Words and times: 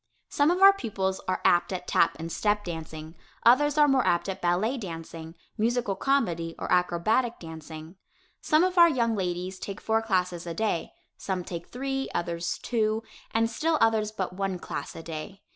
Some 0.29 0.49
of 0.49 0.63
our 0.63 0.73
pupils 0.73 1.21
are 1.27 1.41
apt 1.45 1.71
at 1.71 1.85
tap 1.87 2.15
and 2.17 2.31
step 2.31 2.63
dancing, 2.63 3.15
others 3.45 3.77
are 3.77 3.87
more 3.87 4.03
apt 4.03 4.27
at 4.29 4.41
ballet 4.41 4.75
dancing, 4.75 5.35
musical 5.59 5.95
comedy 5.95 6.55
or 6.57 6.71
acrobatic 6.73 7.37
dancing. 7.37 7.97
Some 8.41 8.63
of 8.63 8.79
our 8.79 8.89
young 8.89 9.15
ladies 9.15 9.59
take 9.59 9.79
four 9.79 10.01
classes 10.01 10.47
a 10.47 10.55
day; 10.55 10.91
some 11.17 11.43
take 11.43 11.67
three; 11.67 12.09
others 12.15 12.57
two; 12.63 13.03
and 13.29 13.47
still 13.47 13.77
others 13.79 14.11
but 14.11 14.33
one 14.33 14.57
class 14.57 14.95
a 14.95 15.03
day. 15.03 15.43